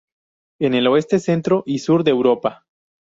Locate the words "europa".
2.09-2.65